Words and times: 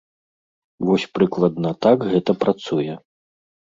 Вось 0.87 1.05
прыкладна 1.19 1.69
так 1.89 1.97
гэта 2.17 2.31
працуе. 2.43 2.93